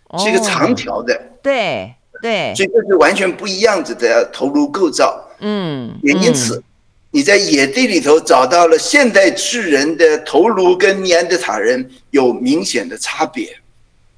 [0.08, 1.22] 哦、是一个长条的。
[1.44, 1.94] 对。
[2.22, 5.22] 对，所以这是完全不一样子的头颅构造。
[5.40, 6.64] 嗯，也因此，
[7.12, 13.58] 你在野地里头找到了现代智人的头颅跟尼安德塔人有明显的差别。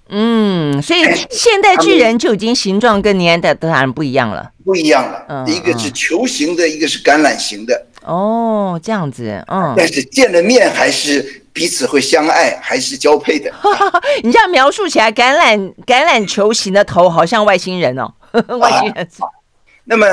[0.10, 4.52] 嗯，所以现代巨人就已经形状跟尼安德塔人不一样了。
[4.64, 7.86] 不一样了，嗯，一个是球形的，一个是橄榄形的。
[8.04, 9.74] 哦，这样子，嗯。
[9.76, 13.52] 但是见了面还是彼此会相爱，还是交配的。
[14.22, 18.14] 你这样描述起来，橄榄橄榄球形的头好像外星人哦，
[18.60, 19.04] 外星人。
[19.20, 19.26] 啊、
[19.86, 20.06] 那么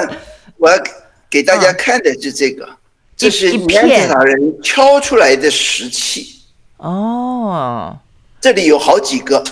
[0.56, 0.82] 我要
[1.28, 2.76] 给大家看的是这个，嗯、
[3.14, 6.40] 这是尼安德塔人敲出来的石器。
[6.78, 7.94] 哦，
[8.40, 9.44] 这里有好几个。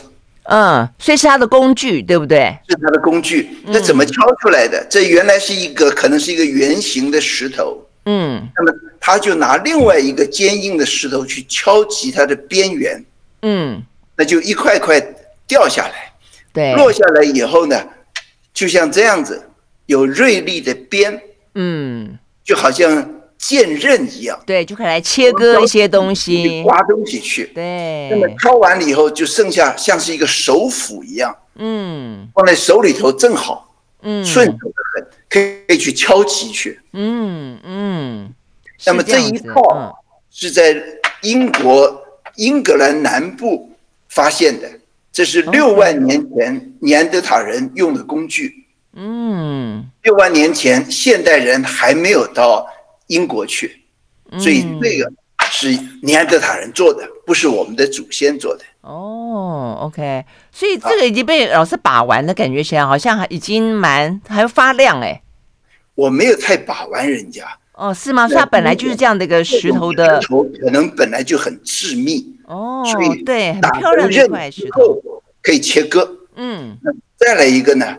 [0.45, 2.57] 嗯，所以是他的工具，对不对？
[2.67, 3.59] 是他的工具。
[3.67, 4.79] 那怎么敲出来的？
[4.79, 7.87] 嗯、这原来是一个，可能是一个圆形的石头。
[8.05, 13.05] 嗯，那么他就拿另外一个坚硬的石头去敲击它的边缘，
[13.43, 13.81] 嗯，
[14.17, 15.01] 那就一块块
[15.47, 16.13] 掉下来，
[16.53, 17.81] 对，落下来以后呢，
[18.53, 19.41] 就像这样子，
[19.87, 21.23] 有锐利的边，
[21.55, 28.09] 嗯，就好像剑刃一样，对，就可以来切割一些东西，刮东西去，对。
[28.11, 35.07] 那么敲完了以后，就剩下像是一个手斧一样，嗯，放在手里头正好，嗯，顺手的很。
[35.33, 35.41] 可
[35.73, 38.35] 以去敲击去，嗯嗯。
[38.85, 39.97] 那么这一套
[40.31, 40.77] 是在
[41.23, 42.03] 英国
[42.37, 43.71] 英格兰南部
[44.11, 44.69] 发现的，
[45.11, 48.67] 这是六万年前尼安德塔人用的工具。
[48.95, 52.67] 嗯，六万年前现代人还没有到
[53.07, 53.85] 英国去，
[54.39, 55.11] 所以这个
[55.51, 55.69] 是
[56.03, 58.65] 尼安德塔人做的，不是我们的祖先做的。
[58.83, 65.22] 哦，OK，所以这个已经被老师把玩的感觉起来，好像还已经蛮还发亮哎。
[65.95, 67.45] 我没有太把玩人家。
[67.75, 68.29] 哦，是吗？
[68.29, 75.03] 所以它本来就是这样的一个石头的，石头可能本来就很致密哦，所以对，很漂亮的一块石头。
[75.43, 76.09] 可以切割。
[76.37, 76.79] 嗯，
[77.17, 77.99] 再来一个呢？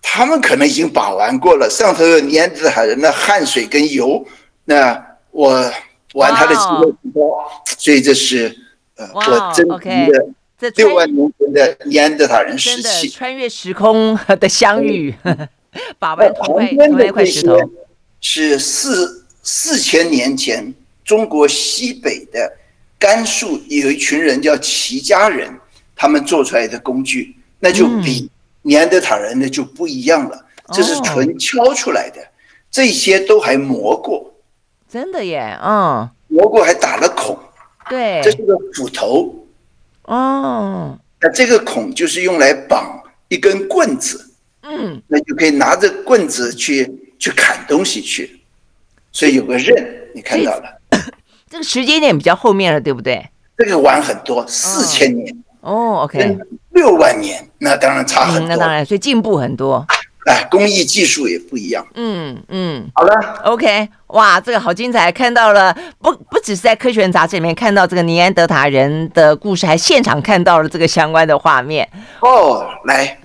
[0.00, 4.26] 他们可能已经把玩过了，上头有尼安德塔人的汗水跟油，
[4.64, 5.70] 那我
[6.14, 7.36] 玩它的机会不高，
[7.78, 8.56] 所以这是
[8.96, 13.08] 呃我真的六万年前的尼安德塔人时期。
[13.08, 15.14] 穿越时空的相遇，
[15.98, 17.56] 把玩同一同一块石头，
[18.20, 20.72] 是四四千年前
[21.04, 22.52] 中国西北的
[22.98, 25.52] 甘肃有一群人叫齐家人，
[25.94, 28.30] 他们做出来的工具，那就比
[28.62, 32.20] 尼安德塔人的就不一样了，这是纯敲出来的，
[32.70, 34.34] 这些都还磨过。
[34.88, 37.38] 真的耶，嗯，磨过还打了孔，
[37.88, 39.46] 对，这是个斧头，
[40.02, 44.29] 哦，那这个孔就是用来绑一根棍子，
[44.70, 48.40] 嗯，那就可以拿着棍子去去砍东西去，
[49.10, 49.74] 所以有个刃，
[50.14, 50.80] 你看到了，
[51.50, 53.28] 这个时间点比较后面了，对不对？
[53.58, 56.38] 这个晚很多，四千年，哦，OK，
[56.70, 59.84] 六万年，那当然差很多，那当然，所以进步很多。
[60.26, 61.84] 哎，工艺技术也不一样。
[61.94, 65.10] 嗯嗯，好了，OK，哇，这个好精彩！
[65.10, 71.88] 看到了，不不只是在《科学人》杂志里面看到这个尼安德塔人的故事，还现场看到了这个相关的画面。
[72.20, 73.18] 哦，来，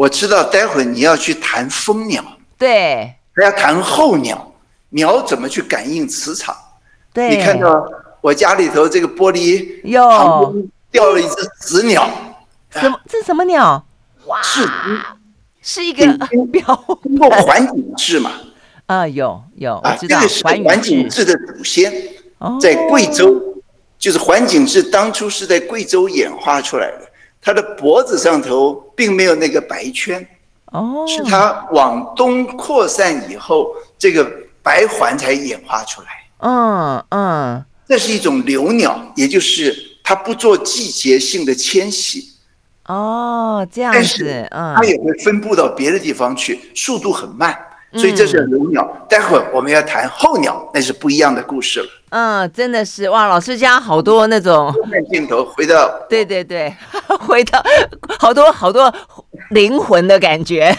[0.00, 2.24] 我知道待会你要去谈蜂鸟，
[2.56, 4.50] 对，还要谈候鸟，
[4.88, 6.56] 鸟怎么去感应磁场？
[7.12, 7.86] 对，你看到
[8.22, 10.54] 我家里头这个玻璃哟，
[10.90, 12.08] 掉了一只紫鸟，
[12.70, 12.98] 什么？
[13.06, 13.84] 这是什么鸟？
[14.24, 14.40] 哇！
[14.40, 14.66] 是。
[15.60, 16.06] 是一个
[16.50, 16.64] 标，
[17.02, 18.32] 通 过环境志嘛？
[18.86, 21.92] 啊，有有，啊，这个是环境志的祖先，
[22.58, 23.38] 在贵州，
[23.98, 27.09] 就是环境志当初是在贵州演化出来的。
[27.42, 30.26] 它的脖子上头并没有那个白圈，
[30.66, 34.30] 哦，是它往东扩散以后，这个
[34.62, 36.08] 白环才演化出来。
[36.38, 42.28] 嗯嗯，这是一种留鸟，也就是它不做季节性的迁徙。
[42.86, 47.56] 哦，这样子，嗯，它也会分布到别的地方去，速度很慢，
[47.94, 48.82] 所以这是留鸟。
[48.82, 51.86] 嗯、待会儿我们要谈候鸟，那是不一样的故事了。
[52.10, 54.74] 嗯，真的是哇，老师家好多那种
[55.10, 56.74] 镜头回到，对对对，
[57.26, 57.62] 回到
[58.18, 58.92] 好多好多
[59.50, 60.74] 灵魂的感觉。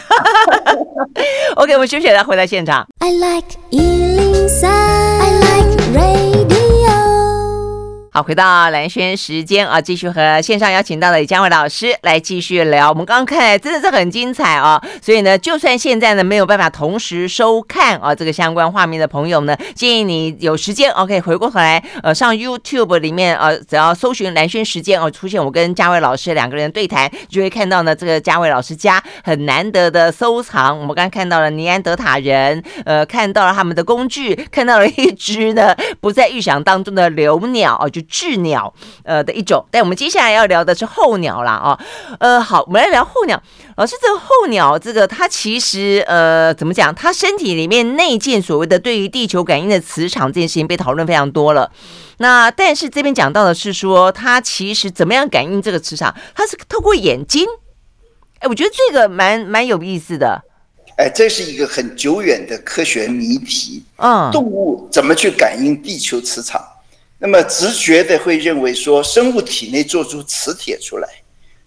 [1.55, 2.85] OK，我们休息了，回到现场。
[2.99, 3.57] I like
[8.13, 12.89] 好，回到蓝轩时间啊，继续和线上邀请到的李佳伟老师来继续聊。
[12.89, 30.77] 我们刚刚看来真的是很精彩啊，所以呢，就算现在呢没有办法同时收看啊这个相关画面的朋友呢，建议你有时间，OK，回过头来呃上 YouTube 里面呃，只要搜寻蓝轩时间哦，出现我跟佳伟老师两个人对谈，就会看到呢这个佳伟老师家很难得的收藏。
[30.77, 38.00] 我们刚刚看到了尼安德塔人，呃，看到了他们的工具，看到了一只呢不在预想当中的留鸟哦，就。
[38.03, 41.79] 雉鸟，呃的一种，但我们接下来要聊的是候鸟啦，哦，
[42.19, 43.41] 呃，好，我们来聊候鸟。
[43.77, 46.93] 老师，这个候鸟，这个它其实，呃，怎么讲？
[46.93, 51.71] 它身体里面内建所谓的对于地球感应的磁场这件事情被讨论非常多了。
[52.17, 56.13] 那但是这边讲到的是说，它其实怎么样感应这个磁场？
[56.35, 57.47] 它是透过眼睛。
[58.39, 60.43] 哎，我觉得这个蛮蛮有意思的。
[60.97, 63.83] 哎，这是一个很久远的科学谜题。
[63.95, 66.61] 嗯，动物怎么去感应地球磁场？
[67.23, 71.07] 那么直觉的会认为说，生物体内做出磁铁出来，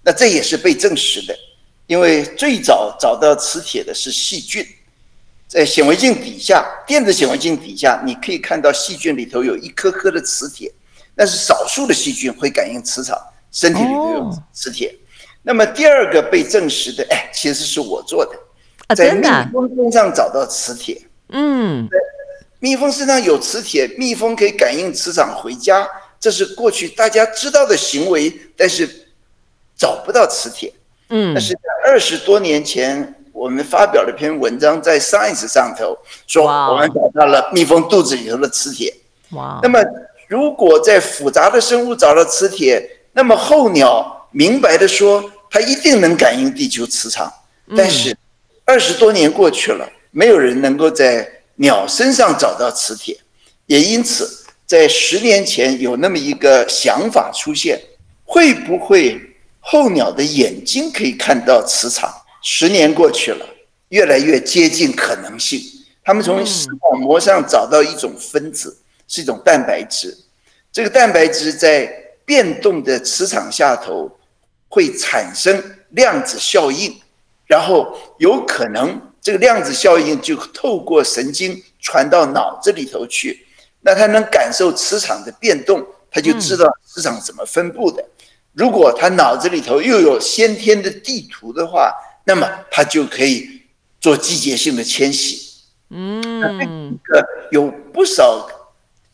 [0.03, 1.39] 那这也是被证实的，
[1.87, 4.67] 因为最早找到磁铁的是细菌，
[5.47, 10.69] 在显微镜底下，电子显微镜底下，你可以看到细菌里头有一颗颗的磁铁，
[11.15, 13.17] 那是少数的细菌会感应磁场，
[13.53, 14.93] 身体里头有磁铁。
[15.41, 18.33] 那么第二个被证实的，哎，其实是我做的，
[18.97, 21.89] 在蜜蜂身上找到磁铁，嗯。
[22.65, 25.87] 蜜蜂身上有磁铁，蜜蜂可以感应磁场回家，
[26.19, 28.89] 这是过去大家知道的行为，但是
[29.77, 30.73] 找不到磁铁。
[31.11, 35.95] 嗯，但是在二十多年前，我们发表了一篇文章在 Science 上头，
[36.27, 38.95] 说我们找到了蜜蜂肚子里头的磁铁。
[39.33, 39.61] 哇！
[39.63, 39.79] 那么
[40.27, 47.31] 如果在复杂的生物找到磁铁，那么候鸟明白的说，它一定能感应地球磁场。
[47.77, 48.17] 但是
[48.65, 53.17] 二十多年过去了，没有人能够在鸟身上找到磁铁，
[53.67, 57.81] 也因此在十年前有那么一个想法出现：
[58.25, 59.21] 会不会
[59.61, 62.13] 候鸟的眼睛可以看到磁场？
[62.43, 63.47] 十年过去了，
[63.91, 65.61] 越来越接近可能性。
[66.05, 68.77] 他们从视网膜上找到一种分子，
[69.07, 70.17] 是一种蛋白质。
[70.73, 71.87] 这个蛋白质在
[72.25, 74.11] 变动的磁场下头
[74.69, 77.01] 会产生量子效应，
[77.47, 79.01] 然后有可能。
[79.25, 83.47] 这个量子效应就透过神经传到脑子里头去，
[83.81, 88.05] 那他能感受磁场的变动，他就知道磁场怎么分布的。
[88.53, 91.91] 如果他脑子里头又有先天的地图的话，
[92.27, 93.63] 那么他就可以
[93.99, 95.41] 做季节性的迁徙。
[95.89, 98.47] 嗯，那这个有不少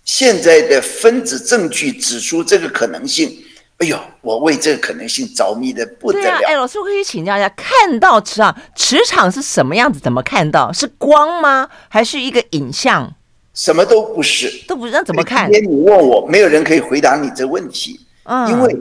[0.05, 3.45] 现在的分子证据指出这个可能性，
[3.81, 6.39] 哎呦，我为这个可能性着迷的不得了。
[6.47, 9.99] 哎，老师，我可以请教一下，看到磁场，磁场是什么样子？
[9.99, 10.71] 怎么看到？
[10.71, 11.67] 是光吗？
[11.89, 13.11] 还是一个影像？
[13.55, 15.51] 什么都不是，都不知道怎么看。
[15.51, 17.99] 今天你问我，没有人可以回答你这问题。
[18.25, 18.77] 嗯，因为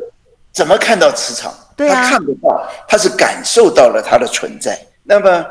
[0.52, 1.54] 怎么看到磁场？
[1.78, 4.78] 对啊，他看不到，他是感受到了它的存在。
[5.04, 5.46] 那么，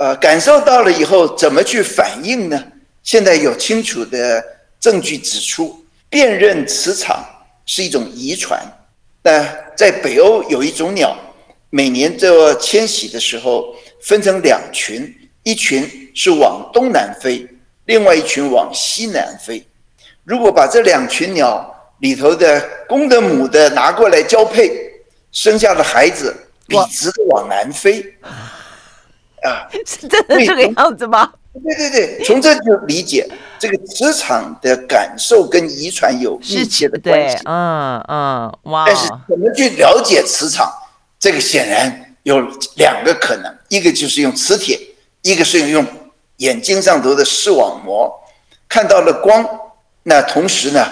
[0.00, 2.64] 呃，感受到了以后，怎么去反应呢？
[3.02, 4.42] 现在有清楚的
[4.80, 7.22] 证据指出，辨认磁场
[7.66, 8.58] 是一种遗传。
[9.24, 9.42] 那
[9.74, 11.16] 在北欧有一种鸟，
[11.70, 15.12] 每年做迁徙的时候，分成两群，
[15.42, 17.48] 一群是往东南飞。
[17.86, 19.66] 另外一群往西南飞，
[20.24, 24.70] 如果把这两群鸟里头的公的母的拿过来交配，
[25.32, 26.34] 生下的孩子
[26.66, 28.04] 笔直的往南飞，
[29.42, 31.32] 啊， 是真的这个样子吗？
[31.62, 33.28] 对对对，从这就理解
[33.58, 37.36] 这个磁场的感受跟遗传有密切的关系。
[37.44, 38.84] 嗯嗯，哇！
[38.86, 40.72] 但是怎么去了解磁场？
[41.18, 42.40] 这个显然有
[42.76, 44.78] 两个可能，一个就是用磁铁，
[45.22, 45.86] 一个是用。
[46.38, 48.12] 眼睛上头的视网膜
[48.68, 49.48] 看到了光，
[50.02, 50.84] 那同时呢，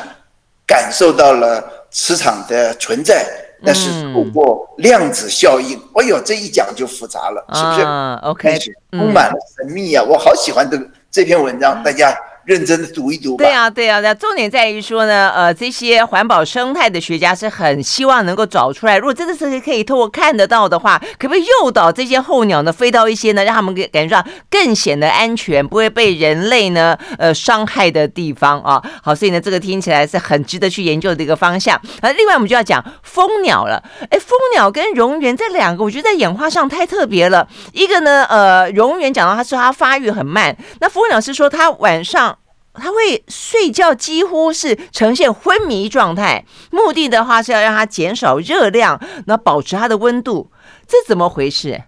[0.65, 3.27] 感受到了磁场的存在，
[3.63, 5.79] 那是透过量子效应。
[5.79, 7.81] 嗯、哎呦，这一讲就复杂了，是不是？
[7.83, 8.59] 啊，OK，
[8.91, 12.17] 充满了神秘呀、啊，我好喜欢这个这篇文章，大家。
[12.45, 13.37] 认真的读一读。
[13.37, 28.83] 对啊，对啊，那重点在于说呢，呃，这些环保生态的学家是很希望能够找出来，如果真的是可以透过看得到的话，可不可以诱导这些候鸟呢飞到一些呢，让他们给感觉上更显得安全，不会被人类呢呃伤害的地方啊？
[29.03, 31.81] 好，所以呢，这个听起来是很值得去研究的一个方向。
[32.01, 33.83] 而另外我们就要讲蜂鸟了。
[34.11, 37.47] 哎，蜂鸟跟蝾螈这两个，我觉得在演化上太特别了。
[37.73, 42.37] 一个呢，呃，蝾螈讲到它说它发育很慢，那蜂鸟是说它晚上。
[42.75, 46.45] 他会睡觉，几乎是呈现昏迷状态。
[46.71, 50.51] 目的的话是要让它减少热量，那保持它的温度。
[50.87, 51.83] 这怎么回事？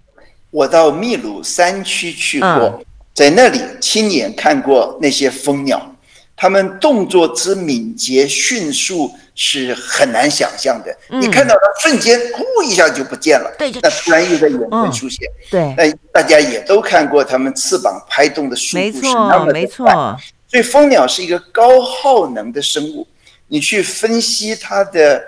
[0.50, 5.94] 我到秘鲁山区去过，嗯、在那里亲眼看过那些蜂鸟，
[6.36, 10.96] 它们动作之敏捷迅速是很难想象的。
[11.10, 15.28] 嗯、你看到它瞬间呼一下就不见了，对，那突然又在远处出现。
[15.28, 19.52] 嗯、对，那大家也都看过它们翅膀拍动的速度是那么的快。
[19.52, 20.16] 没错。
[20.54, 23.04] 所以蜂鸟是一个高耗能的生物，
[23.48, 25.20] 你去分析它的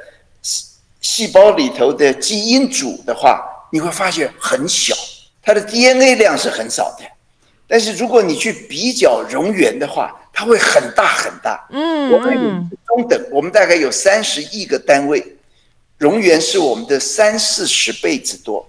[1.01, 4.95] 细胞里头的基因组的话，你会发现很小，
[5.43, 7.05] 它的 DNA 量是很少的。
[7.66, 11.66] 但是如果你去比较蝾螈的话，它会很大很大。
[11.72, 12.49] 嗯，我们有
[12.87, 15.20] 中等，我们大概有三十亿个单位，
[15.99, 18.64] 蝾螈是我们的三四十倍之多。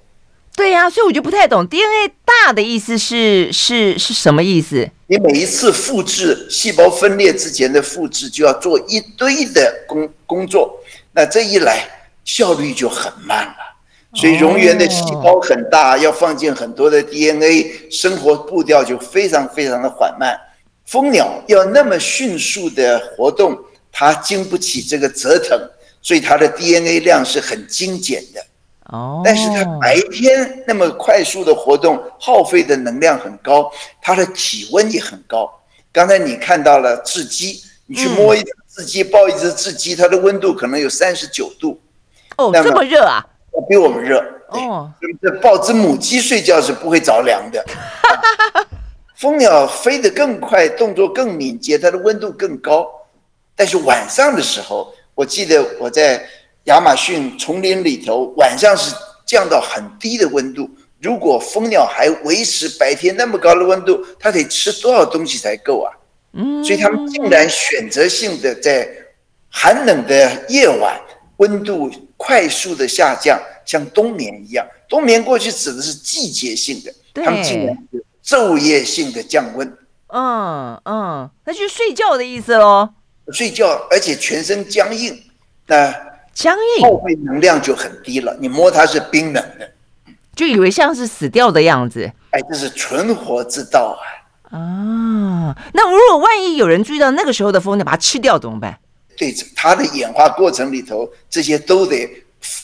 [0.57, 4.89] 对呀、所以我就不太懂 DNA 大的意思是是是什么意思？
[5.05, 10.79] 你每一次复制细胞分裂之前的复制就要做一堆的工工作，
[11.13, 11.87] 那这一来
[12.25, 13.55] 效率就很慢了。
[14.15, 20.35] 所以蝾螈的细胞很大，要放进很多的 DNA，生活步调就非常非常的缓慢。
[20.87, 23.55] 蜂鸟要那么迅速的活动，
[23.91, 25.59] 它经不起这个折腾，
[26.01, 28.43] 所以它的 DNA 量是很精简的。
[28.89, 33.69] 哦，但是它白天那么快速的活动，耗费的能量很高，
[34.01, 35.51] 它的体温也很高。
[35.91, 41.77] 刚才你看到了雉鸡，你去摸一只雉鸡，抱一只雉鸡，它的温度可能有三十九度。
[42.37, 43.25] 哦，这么热啊？
[43.67, 44.23] 比我们热。
[44.49, 44.89] 哦，
[45.21, 47.65] 这抱只母鸡睡觉是不会着凉的。
[49.17, 52.87] 蜂鸟飞得更快，动作更敏捷，它的温度更高。
[53.53, 56.25] 但是晚上的时候，我记得我在。
[56.67, 58.93] 亚马逊丛林里头，晚上是
[59.25, 60.69] 降到很低的温度。
[61.01, 65.87] 如果蜂鸟还维持白天那么高的温度，它得吃多少东西才够啊？
[66.33, 68.85] 嗯，所以它们竟然选择性的在
[69.49, 70.99] 寒冷的夜晚，
[71.37, 74.67] 温度快速的下降，像冬眠一样。
[74.89, 79.77] 冬眠过去指的是季节性的，它们竟然是昼夜性的降温。
[80.07, 82.89] 嗯嗯，那就是睡觉的意思喽。
[83.31, 85.17] 睡觉，而且全身僵硬。
[85.67, 86.06] 那。
[86.37, 88.37] 僵硬，耗费能量就很低了。
[88.39, 89.67] 你摸它是冰冷的，
[90.35, 92.11] 就以为像是死掉的样子。
[92.29, 93.97] 哎，这是存活之道
[94.51, 94.55] 啊！
[94.55, 98.77] 啊，那如果万一有人注意到那个时候的蜂鸟，把它吃掉怎么办？
[99.17, 102.07] 对，它的演化过程里头，这些都得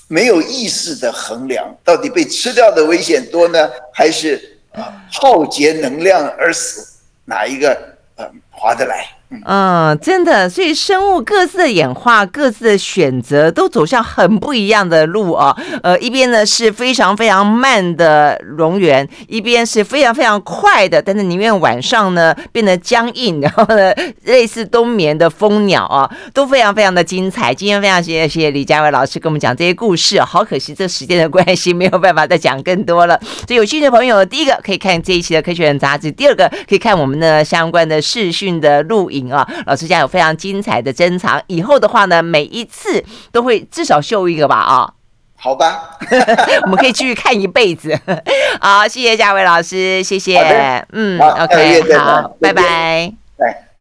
[0.08, 7.76] 没有意识的衡量，到底被吃掉的危险多呢，还是啊耗竭能量而死，哪一个
[8.18, 9.08] 呃划得来？
[9.46, 15.56] 嗯，真的，所以生物各自的演化、各自的选择，都走向很不一样的路啊。
[15.82, 23.94] 呃，一边呢是非常非常慢的蝾螈，一边是非常非常快的，但是宁愿晚上呢变得僵硬， 然后呢
[24.26, 27.54] 类似冬眠的蜂鸟啊，都非常非常的精彩。
[27.54, 33.20] 今天非常谢谢谢李佳伟老师跟我们讲这些故事，好可惜这时间的关系没有办法再讲更多了。
[33.48, 39.23] 所以有兴趣的朋友，第一个可以看这一期的《科学人》杂志，第二个可以看我们的相关的视讯的录影。
[39.32, 44.94] 啊，老师家有非常精彩的珍藏，以后的话呢，每一次都会至少秀一个吧，啊，
[45.38, 45.98] 好吧，
[46.64, 47.98] 我们可以继续看一辈子。
[48.62, 53.23] 好，谢谢嘉伟老师，谢谢，嗯，OK，好，拜拜。